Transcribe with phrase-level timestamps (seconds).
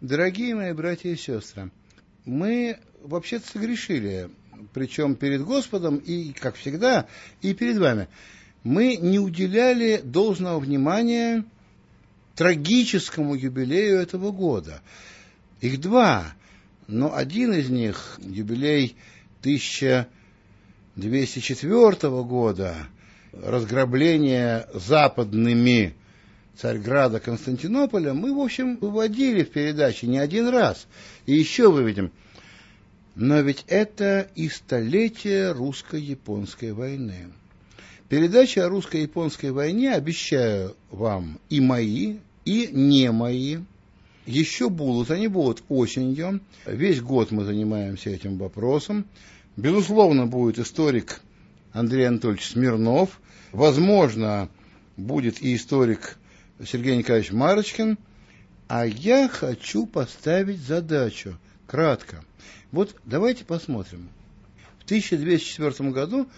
[0.00, 1.70] Дорогие мои братья и сестры,
[2.24, 4.30] мы вообще-то согрешили,
[4.72, 7.06] причем перед Господом и, как всегда,
[7.42, 8.08] и перед вами.
[8.64, 11.44] Мы не уделяли должного внимания
[12.34, 14.80] трагическому юбилею этого года.
[15.60, 16.32] Их два,
[16.86, 18.96] но один из них, юбилей
[19.40, 22.74] 1204 года,
[23.34, 25.94] разграбление западными
[26.56, 30.86] Царьграда, Константинополя, мы, в общем, выводили в передаче не один раз.
[31.26, 32.10] И еще выведем.
[33.14, 37.28] Но ведь это и столетие русско-японской войны.
[38.08, 43.58] Передачи о русско-японской войне обещаю вам и мои, и не мои.
[44.26, 46.40] Еще будут, они будут осенью.
[46.66, 49.06] Весь год мы занимаемся этим вопросом.
[49.56, 51.20] Безусловно, будет историк
[51.72, 53.20] Андрей Анатольевич Смирнов.
[53.52, 54.48] Возможно,
[54.96, 56.18] будет и историк
[56.66, 57.98] Сергей Николаевич Марочкин.
[58.68, 61.36] А я хочу поставить задачу,
[61.66, 62.24] кратко.
[62.70, 64.08] Вот давайте посмотрим.
[64.78, 66.28] В 1204 году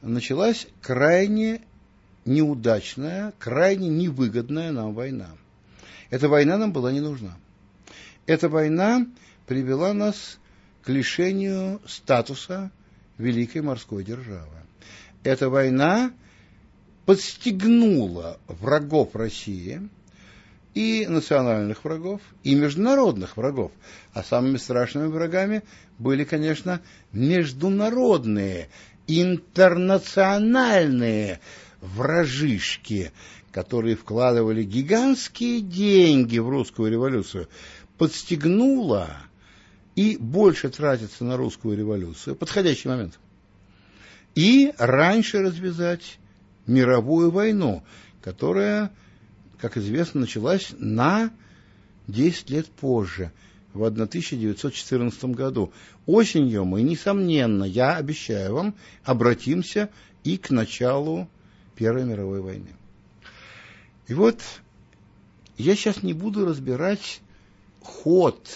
[0.00, 1.62] началась крайне
[2.24, 5.30] неудачная, крайне невыгодная нам война.
[6.10, 7.36] Эта война нам была не нужна.
[8.26, 9.06] Эта война
[9.46, 10.38] привела нас
[10.84, 12.70] к лишению статуса
[13.18, 14.56] великой морской державы.
[15.24, 16.12] Эта война
[17.04, 19.82] подстегнула врагов России,
[20.74, 23.72] и национальных врагов, и международных врагов.
[24.14, 25.62] А самыми страшными врагами
[25.98, 26.80] были, конечно,
[27.12, 28.70] международные,
[29.06, 31.40] интернациональные
[31.80, 33.12] вражишки,
[33.50, 37.50] которые вкладывали гигантские деньги в русскую революцию,
[37.98, 39.18] подстегнула
[39.94, 43.18] и больше тратиться на русскую революцию, подходящий момент,
[44.34, 46.18] и раньше развязать
[46.66, 47.82] мировую войну,
[48.22, 48.90] которая,
[49.58, 51.30] как известно, началась на
[52.06, 53.32] 10 лет позже,
[53.72, 55.72] в 1914 году.
[56.06, 59.88] Осенью мы, несомненно, я обещаю вам, обратимся
[60.24, 61.28] и к началу
[61.74, 62.68] Первой мировой войны.
[64.08, 64.42] И вот
[65.56, 67.20] я сейчас не буду разбирать
[67.80, 68.46] ход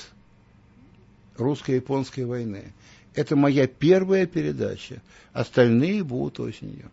[1.36, 2.72] русско-японской войны.
[3.14, 5.00] Это моя первая передача.
[5.32, 6.90] Остальные будут осенью.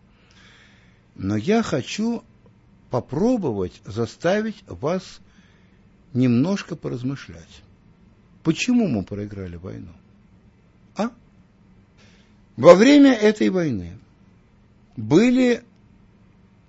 [1.14, 2.22] Но я хочу
[2.90, 5.20] попробовать заставить вас
[6.12, 7.62] немножко поразмышлять.
[8.42, 9.92] Почему мы проиграли войну?
[10.96, 11.10] А?
[12.56, 13.98] Во время этой войны
[14.96, 15.64] были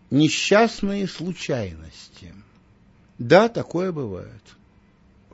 [0.10, 2.34] несчастные случайности.
[3.20, 4.42] Да, такое бывает.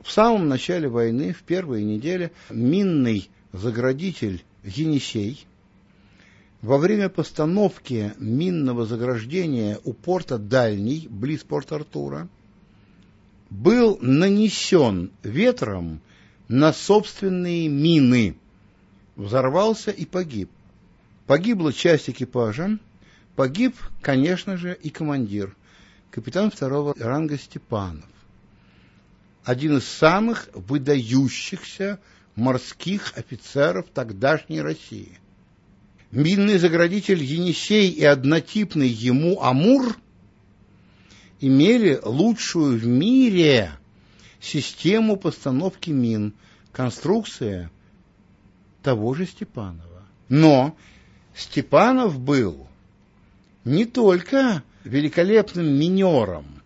[0.02, 5.46] В самом начале войны, в первые недели, минный заградитель Енисей
[6.62, 12.28] во время постановки минного заграждения у порта Дальний, близ порта Артура,
[13.50, 16.00] был нанесен ветром
[16.48, 18.36] на собственные мины.
[19.16, 20.50] Взорвался и погиб.
[21.26, 22.78] Погибла часть экипажа,
[23.34, 25.54] погиб, конечно же, и командир,
[26.10, 28.08] капитан второго ранга Степанов.
[29.44, 31.98] Один из самых выдающихся
[32.36, 35.18] морских офицеров тогдашней России.
[36.12, 39.96] Минный заградитель Енисей и однотипный ему Амур
[41.40, 43.72] имели лучшую в мире
[44.38, 46.34] систему постановки мин,
[46.70, 47.70] конструкция
[48.82, 50.02] того же Степанова.
[50.28, 50.76] Но
[51.34, 52.66] Степанов был
[53.64, 56.62] не только великолепным минером,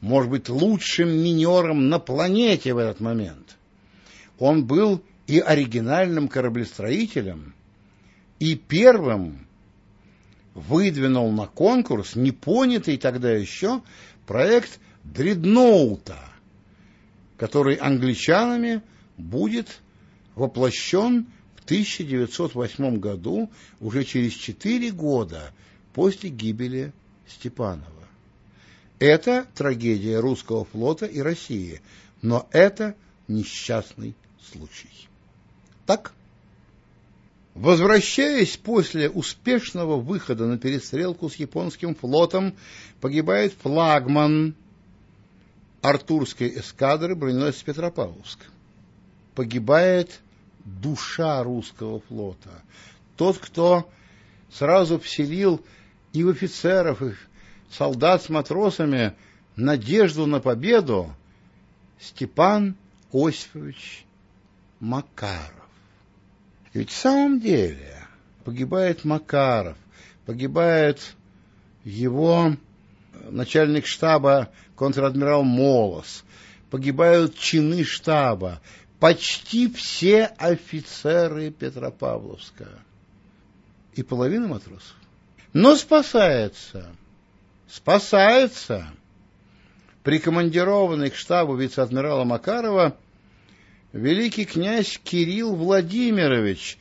[0.00, 3.58] может быть, лучшим минером на планете в этот момент.
[4.38, 7.52] Он был и оригинальным кораблестроителем,
[8.38, 9.46] и первым
[10.54, 13.82] выдвинул на конкурс непонятый тогда еще
[14.26, 16.18] проект Дредноута,
[17.36, 18.82] который англичанами
[19.16, 19.80] будет
[20.34, 21.26] воплощен
[21.56, 25.52] в 1908 году, уже через четыре года
[25.92, 26.92] после гибели
[27.28, 27.84] Степанова.
[28.98, 31.80] Это трагедия русского флота и России,
[32.22, 32.94] но это
[33.28, 34.14] несчастный
[34.50, 34.90] случай.
[35.84, 36.12] Так?
[37.56, 42.54] Возвращаясь после успешного выхода на перестрелку с японским флотом,
[43.00, 44.54] погибает флагман
[45.80, 48.40] Артурской эскадры броненосец Петропавловск.
[49.34, 50.20] Погибает
[50.66, 52.50] душа русского флота.
[53.16, 53.88] Тот, кто
[54.52, 55.64] сразу вселил
[56.12, 57.16] и в офицеров, и в
[57.70, 59.14] солдат с матросами
[59.56, 61.10] надежду на победу,
[61.98, 62.76] Степан
[63.14, 64.04] Осипович
[64.78, 65.55] Макаров.
[66.76, 68.06] Ведь в самом деле
[68.44, 69.78] погибает Макаров,
[70.26, 71.00] погибает
[71.84, 72.54] его
[73.30, 76.22] начальник штаба контр-адмирал Молос,
[76.70, 78.60] погибают чины штаба,
[79.00, 82.68] почти все офицеры Петропавловска
[83.94, 84.96] и половина матросов.
[85.54, 86.94] Но спасается,
[87.70, 88.86] спасается
[90.02, 92.94] прикомандированный к штабу вице-адмирала Макарова
[93.96, 96.78] великий князь Кирилл Владимирович,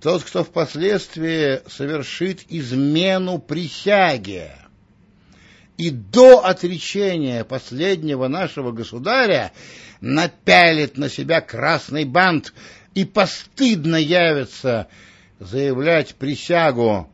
[0.00, 4.52] тот, кто впоследствии совершит измену присяге.
[5.76, 9.52] И до отречения последнего нашего государя
[10.00, 12.52] напялит на себя красный бант
[12.94, 14.88] и постыдно явится
[15.38, 17.10] заявлять присягу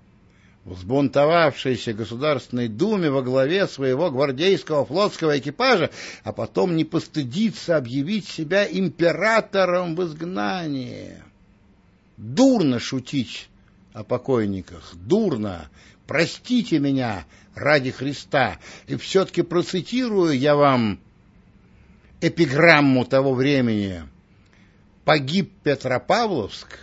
[0.66, 5.90] взбунтовавшейся Государственной Думе во главе своего гвардейского флотского экипажа,
[6.24, 11.22] а потом не постыдиться объявить себя императором в изгнании.
[12.16, 13.48] Дурно шутить
[13.92, 15.70] о покойниках, дурно.
[16.06, 17.24] Простите меня
[17.54, 18.58] ради Христа.
[18.88, 20.98] И все-таки процитирую я вам
[22.20, 24.02] эпиграмму того времени.
[25.04, 26.80] Погиб Петропавловск,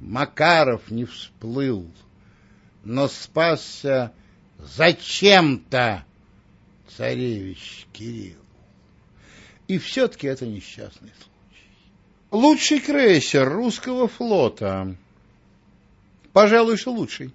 [0.00, 1.88] Макаров не всплыл,
[2.84, 4.12] но спасся
[4.58, 6.04] зачем-то
[6.96, 8.36] царевич Кирилл.
[9.66, 11.70] И все-таки это несчастный случай.
[12.30, 14.94] Лучший крейсер русского флота,
[16.32, 17.32] пожалуй, что лучший.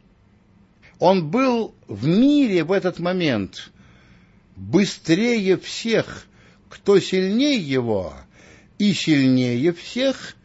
[0.99, 3.71] Он был в мире в этот момент
[4.55, 6.25] быстрее всех,
[6.67, 8.13] кто сильнее его,
[8.77, 10.35] и сильнее всех,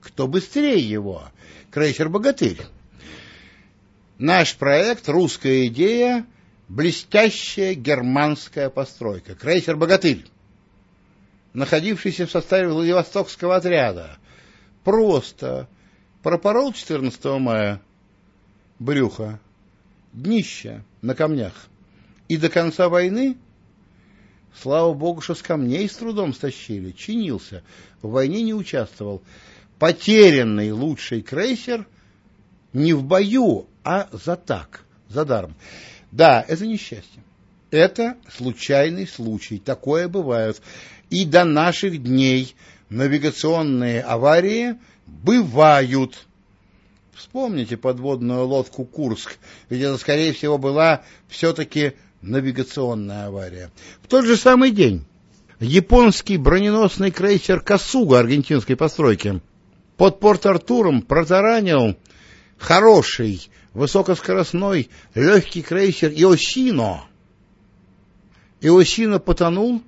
[0.00, 1.24] кто быстрее его.
[1.70, 2.60] Крейсер «Богатырь».
[4.18, 6.24] Наш проект «Русская идея»–
[6.68, 9.34] блестящая германская постройка.
[9.34, 10.24] Крейсер «Богатырь»,
[11.52, 14.18] находившийся в составе Владивостокского отряда,
[14.84, 15.68] просто
[16.22, 17.82] пропорол 14 мая
[18.78, 19.40] брюхо,
[20.12, 21.66] днище на камнях.
[22.28, 23.36] И до конца войны,
[24.56, 27.64] слава богу, что с камней с трудом стащили, чинился,
[28.00, 29.22] в войне не участвовал.
[29.80, 31.84] Потерянный лучший крейсер
[32.72, 35.54] не в бою, а за так, за даром.
[36.10, 37.22] Да, это несчастье.
[37.70, 40.60] Это случайный случай, такое бывает.
[41.10, 42.54] И до наших дней
[42.88, 44.76] навигационные аварии
[45.06, 46.26] бывают.
[47.14, 49.38] Вспомните подводную лодку «Курск»,
[49.68, 51.92] ведь это, скорее всего, была все-таки
[52.22, 53.70] навигационная авария.
[54.02, 55.04] В тот же самый день
[55.60, 59.40] японский броненосный крейсер «Касуга» аргентинской постройки
[59.96, 61.96] под Порт-Артуром протаранил
[62.58, 67.04] хороший высокоскоростной легкий крейсер Иосино.
[68.60, 69.82] Иосино потонул,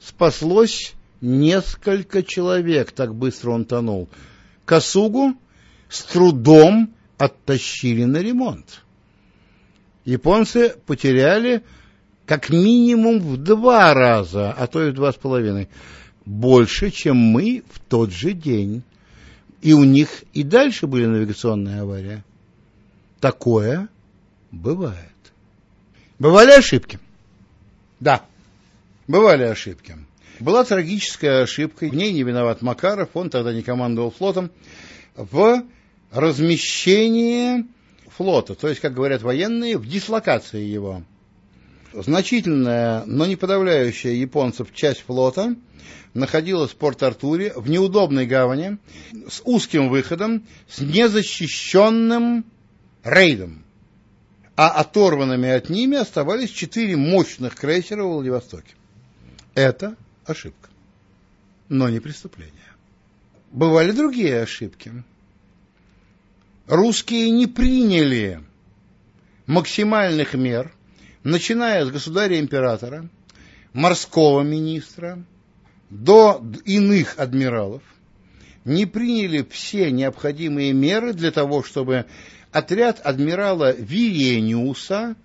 [0.00, 4.08] спаслось несколько человек, так быстро он тонул.
[4.64, 5.34] Косугу
[5.88, 8.82] с трудом оттащили на ремонт.
[10.04, 11.62] Японцы потеряли
[12.26, 15.68] как минимум в два раза, а то и в два с половиной,
[16.24, 18.82] больше, чем мы в тот же день.
[19.60, 22.22] И у них и дальше были навигационные аварии.
[23.24, 23.88] Такое
[24.50, 24.98] бывает.
[26.18, 26.98] Бывали ошибки?
[27.98, 28.22] Да,
[29.08, 29.96] бывали ошибки.
[30.40, 34.50] Была трагическая ошибка, в ней не виноват Макаров, он тогда не командовал флотом,
[35.16, 35.62] в
[36.12, 37.64] размещении
[38.08, 41.02] флота, то есть, как говорят военные, в дислокации его.
[41.94, 45.56] Значительная, но не подавляющая японцев часть флота
[46.12, 48.76] находилась в Порт-Артуре в неудобной гавани
[49.30, 52.44] с узким выходом, с незащищенным
[53.04, 53.62] рейдом.
[54.56, 58.74] А оторванными от ними оставались четыре мощных крейсера в Владивостоке.
[59.54, 60.68] Это ошибка,
[61.68, 62.52] но не преступление.
[63.52, 64.92] Бывали другие ошибки.
[66.66, 68.42] Русские не приняли
[69.46, 70.72] максимальных мер,
[71.24, 73.08] начиная с государя-императора,
[73.72, 75.22] морского министра,
[75.90, 77.82] до иных адмиралов,
[78.64, 82.06] не приняли все необходимые меры для того, чтобы
[82.54, 85.16] отряд адмирала Вирениуса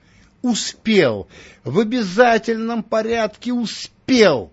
[0.42, 1.28] успел,
[1.64, 4.52] в обязательном порядке успел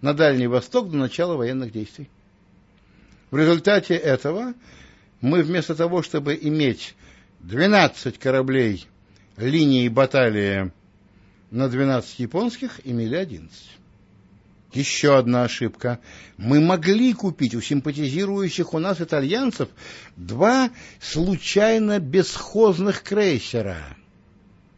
[0.00, 2.08] на Дальний Восток до начала военных действий.
[3.30, 4.54] В результате этого
[5.20, 6.94] мы вместо того, чтобы иметь
[7.40, 8.86] 12 кораблей
[9.36, 10.72] линии баталии
[11.50, 13.52] на 12 японских, имели 11.
[14.72, 15.98] Еще одна ошибка.
[16.38, 19.68] Мы могли купить у симпатизирующих у нас итальянцев
[20.16, 23.76] два случайно бесхозных крейсера.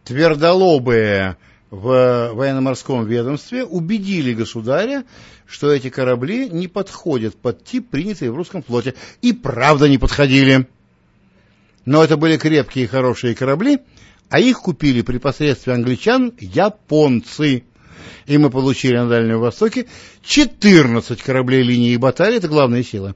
[0.02, 1.36] Твердолобые
[1.70, 5.04] в военно-морском ведомстве убедили государя,
[5.46, 8.94] что эти корабли не подходят под тип, принятый в русском флоте.
[9.22, 10.66] И правда не подходили.
[11.84, 13.78] Но это были крепкие и хорошие корабли,
[14.28, 17.62] а их купили при посредстве англичан японцы–
[18.26, 19.86] И мы получили на Дальнем Востоке
[20.22, 23.14] 14 кораблей линии баталии, это главная сила,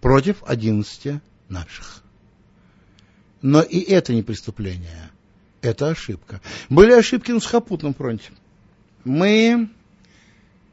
[0.00, 2.02] против 11 наших.
[3.40, 5.10] Но и это не преступление,
[5.62, 6.40] это ошибка.
[6.68, 8.30] Были ошибки на Сухопутном фронте.
[9.04, 9.68] Мы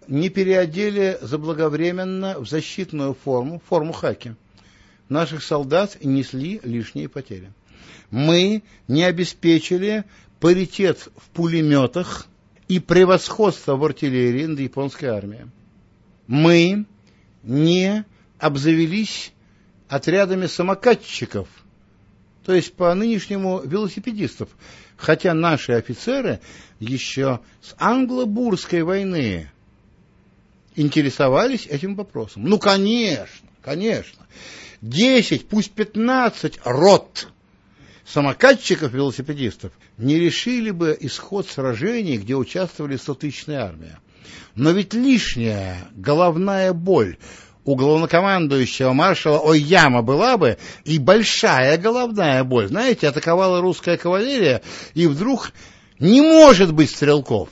[0.07, 4.35] не переодели заблаговременно в защитную форму, форму хаки.
[5.09, 7.51] Наших солдат несли лишние потери.
[8.09, 10.03] Мы не обеспечили
[10.39, 12.27] паритет в пулеметах
[12.67, 15.45] и превосходство в артиллерии над японской армией.
[16.27, 16.85] Мы
[17.43, 18.05] не
[18.39, 19.31] обзавелись
[19.87, 21.47] отрядами самокатчиков,
[22.43, 24.49] то есть по нынешнему велосипедистов,
[24.97, 26.39] хотя наши офицеры
[26.79, 29.51] еще с англо-бурской войны
[30.75, 32.45] интересовались этим вопросом.
[32.45, 34.25] Ну, конечно, конечно.
[34.81, 37.29] 10, пусть 15 рот
[38.05, 43.99] самокатчиков-велосипедистов не решили бы исход сражений, где участвовали сотысячная армия.
[44.55, 47.17] Но ведь лишняя головная боль
[47.65, 52.67] у главнокомандующего маршала Ойяма была бы и большая головная боль.
[52.67, 54.61] Знаете, атаковала русская кавалерия,
[54.93, 55.51] и вдруг
[55.99, 57.49] не может быть стрелков.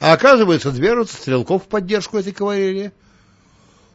[0.00, 2.90] А оказывается, движутся стрелков в поддержку этой кавалерии.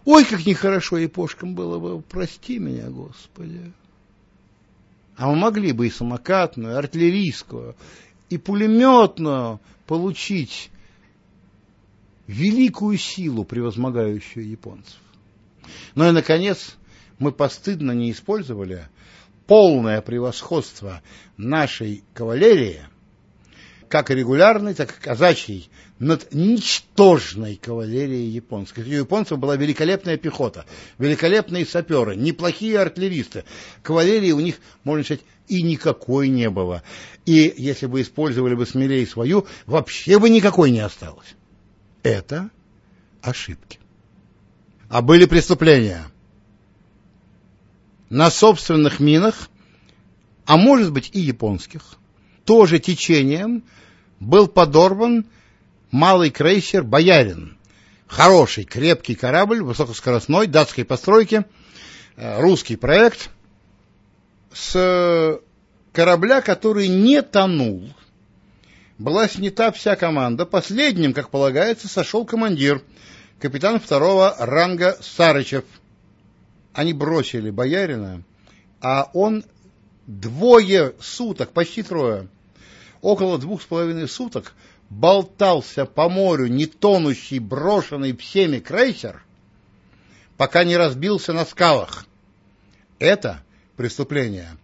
[0.05, 3.73] Ой, как нехорошо япошкам было бы, прости меня, Господи.
[5.17, 7.75] А мы могли бы и самокатную, и артиллерийскую,
[8.29, 10.71] и пулеметную получить
[12.27, 14.99] великую силу, превозмогающую японцев.
[15.95, 16.75] Ну и, наконец,
[17.19, 18.87] мы постыдно не использовали
[19.47, 21.01] полное превосходство
[21.37, 22.81] нашей кавалерии,
[23.89, 28.83] как регулярной, так и казачьей, над ничтожной кавалерией японской.
[28.83, 30.65] У японцев была великолепная пехота,
[30.97, 33.45] великолепные саперы, неплохие артиллеристы.
[33.83, 36.83] Кавалерии у них, можно сказать, и никакой не было.
[37.25, 41.35] И если бы использовали бы смелее свою, вообще бы никакой не осталось.
[42.03, 42.49] Это
[43.21, 43.79] ошибки.
[44.89, 46.05] А были преступления.
[48.09, 49.49] На собственных минах,
[50.45, 51.97] а может быть и японских,
[52.45, 53.63] тоже течением
[54.19, 55.25] был подорван
[55.91, 57.57] малый крейсер «Боярин».
[58.07, 61.43] Хороший, крепкий корабль, высокоскоростной, датской постройки,
[62.15, 63.29] э, русский проект,
[64.53, 65.39] с
[65.91, 67.89] корабля, который не тонул,
[68.97, 70.45] была снята вся команда.
[70.45, 72.81] Последним, как полагается, сошел командир,
[73.39, 75.65] капитан второго ранга Сарычев.
[76.73, 78.23] Они бросили боярина,
[78.81, 79.43] а он
[80.07, 82.27] двое суток, почти трое,
[83.05, 84.53] около двух с половиной суток
[84.89, 89.23] болтался по морю не тонущий, брошенный всеми крейсер,
[90.37, 92.07] пока не разбился на скалах.
[92.97, 93.43] Это
[93.77, 94.57] преступление.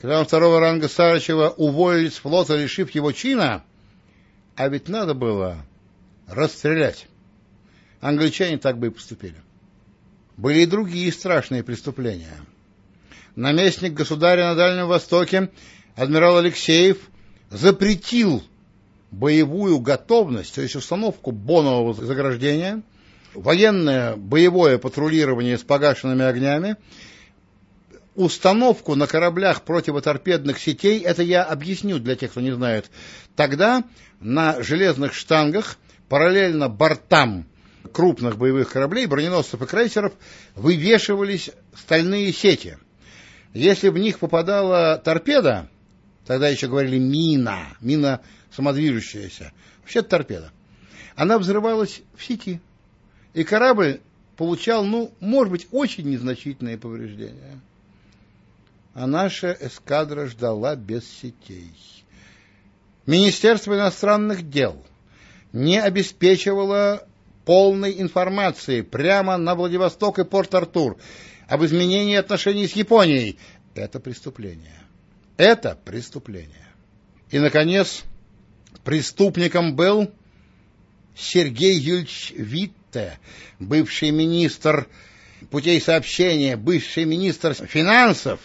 [0.00, 3.62] Когда второго ранга Сарычева уволили с флота, лишив его чина,
[4.56, 5.64] а ведь надо было
[6.26, 7.06] расстрелять.
[8.00, 9.40] Англичане так бы и поступили.
[10.36, 12.36] Были и другие страшные преступления.
[13.36, 15.50] Наместник государя на Дальнем Востоке,
[15.94, 16.98] адмирал Алексеев,
[17.50, 18.42] запретил
[19.10, 22.82] боевую готовность, то есть установку бонового заграждения,
[23.34, 26.76] военное боевое патрулирование с погашенными огнями,
[28.14, 32.90] установку на кораблях противоторпедных сетей, это я объясню для тех, кто не знает.
[33.36, 33.84] Тогда
[34.20, 35.76] на железных штангах
[36.08, 37.46] параллельно бортам
[37.92, 40.12] крупных боевых кораблей, броненосцев и крейсеров
[40.54, 42.78] вывешивались стальные сети.
[43.52, 45.68] Если в них попадала торпеда,
[46.26, 50.52] тогда еще говорили мина, мина самодвижущаяся, вообще торпеда,
[51.14, 52.60] она взрывалась в сети.
[53.32, 54.00] И корабль
[54.36, 57.60] получал, ну, может быть, очень незначительные повреждения.
[58.94, 61.72] А наша эскадра ждала без сетей.
[63.06, 64.82] Министерство иностранных дел
[65.52, 67.06] не обеспечивало
[67.44, 70.96] полной информации прямо на Владивосток и Порт-Артур
[71.46, 73.38] об изменении отношений с Японией.
[73.74, 74.85] Это преступление.
[75.36, 76.66] Это преступление.
[77.30, 78.04] И, наконец,
[78.84, 80.10] преступником был
[81.14, 83.18] Сергей Юльевич Витте,
[83.58, 84.86] бывший министр
[85.50, 88.40] путей сообщения, бывший министр финансов,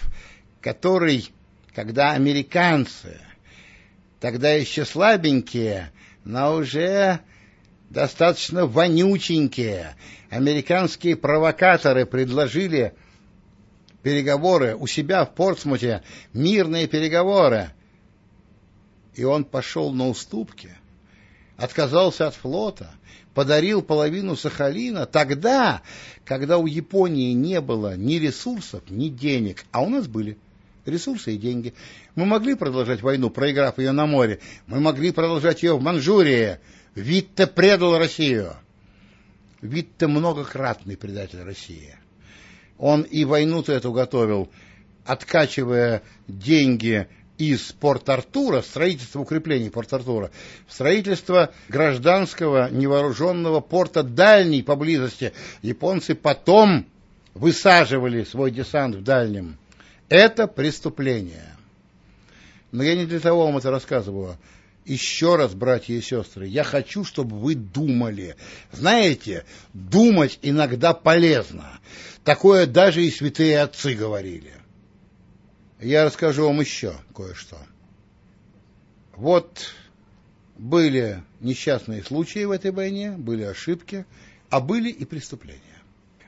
[0.59, 1.29] который,
[1.73, 3.19] когда американцы,
[4.19, 5.91] тогда еще слабенькие,
[6.23, 7.19] но уже
[7.89, 9.95] достаточно вонюченькие,
[10.29, 12.93] американские провокаторы предложили
[14.03, 16.03] переговоры у себя в Портсмуте,
[16.33, 17.71] мирные переговоры.
[19.15, 20.69] И он пошел на уступки,
[21.57, 22.91] отказался от флота,
[23.33, 25.81] подарил половину Сахалина тогда,
[26.25, 30.37] когда у Японии не было ни ресурсов, ни денег, а у нас были.
[30.85, 31.73] ресурсы и деньги.
[32.15, 34.39] Мы могли продолжать войну, проиграв ее на море.
[34.67, 36.59] Мы могли продолжать ее в Манчжурии.
[36.95, 38.55] Витте предал Россию.
[39.61, 41.95] Витте многократный предатель России.
[42.81, 44.49] Он и войну-то эту готовил,
[45.05, 47.07] откачивая деньги
[47.37, 50.31] из Порт-Артура, строительство укреплений Порт-Артура,
[50.67, 55.31] строительство гражданского невооруженного порта дальней поблизости.
[55.61, 56.87] Японцы потом
[57.35, 59.57] высаживали свой десант в дальнем.
[60.09, 61.55] Это преступление.
[62.71, 64.37] Но я не для того вам это рассказываю.
[64.85, 68.35] Еще раз, братья и сестры, я хочу, чтобы вы думали.
[68.71, 71.79] Знаете, думать иногда полезно.
[72.23, 74.53] Такое даже и святые отцы говорили.
[75.79, 77.57] Я расскажу вам еще кое-что.
[79.15, 79.73] Вот
[80.57, 84.05] были несчастные случаи в этой войне, были ошибки,
[84.49, 85.59] а были и преступления.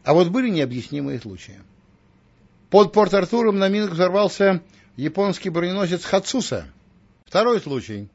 [0.04, 1.60] А вот были необъяснимые случаи.
[2.70, 4.62] Под Порт-Артуром на минах взорвался
[4.96, 6.66] японский броненосец Хацуса.
[7.26, 8.10] Второй случай.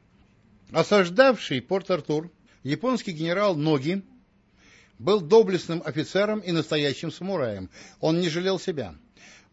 [0.71, 2.31] Осаждавший Порт-Артур
[2.63, 4.03] японский генерал Ноги
[4.99, 7.69] был доблестным офицером и настоящим самураем.
[7.99, 8.95] Он не жалел себя.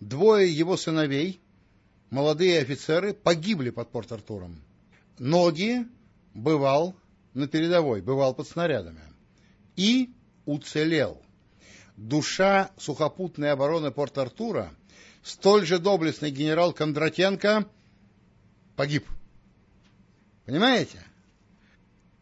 [0.00, 1.40] Двое его сыновей,
[2.10, 4.60] молодые офицеры, погибли под Порт-Артуром.
[5.18, 5.86] Ноги
[6.34, 6.94] бывал
[7.32, 9.00] на передовой, бывал под снарядами.
[9.76, 10.10] И
[10.44, 11.22] уцелел
[11.96, 14.74] душа сухопутной обороны Порт-Артура,
[15.22, 17.66] столь же доблестный генерал Кондратенко
[18.74, 19.06] погиб.
[20.46, 21.02] Понимаете?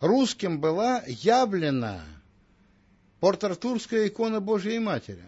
[0.01, 2.03] Русским была явлена
[3.21, 5.25] Порт-Артурская икона Божией Матери.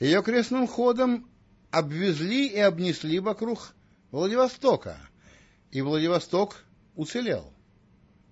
[0.00, 1.28] Ее крестным ходом
[1.70, 3.74] обвезли и обнесли вокруг
[4.10, 4.98] Владивостока,
[5.70, 6.64] и Владивосток
[6.96, 7.52] уцелел.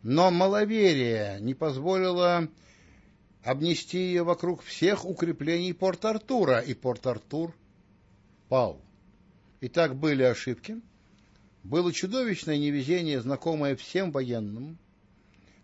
[0.02, 2.48] Но маловерие не позволило
[3.44, 7.54] обнести ее вокруг всех укреплений Порт-Артура, и Порт-Артур
[8.48, 8.80] пал.
[9.60, 10.80] И так были ошибки,
[11.62, 14.78] было чудовищное невезение, знакомое всем военным,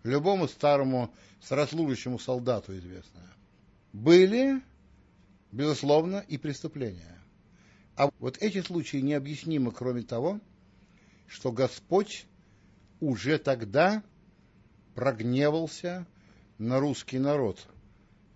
[0.03, 1.13] любому старому
[1.43, 3.29] старослужащему солдату известное.
[3.93, 4.61] Были,
[5.51, 7.19] безусловно, и преступления.
[7.97, 10.41] А вот эти случаи необъяснимы, кроме того,
[11.27, 12.27] что Господь
[13.01, 14.03] уже тогда
[14.95, 16.07] прогневался
[16.59, 17.67] на русский народ,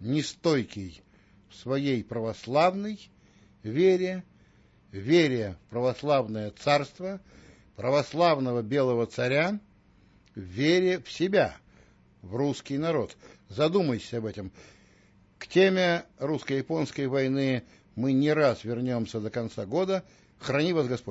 [0.00, 1.02] нестойкий
[1.48, 3.10] в своей православной
[3.62, 4.24] вере,
[4.90, 7.20] вере в православное царство,
[7.76, 9.58] православного белого царя,
[10.34, 11.56] вере в себя,
[12.22, 13.16] в русский народ.
[13.48, 14.52] Задумайся об этом.
[15.38, 17.64] К теме русско-японской войны
[17.96, 20.04] мы не раз вернемся до конца года.
[20.38, 21.10] Храни вас Господь.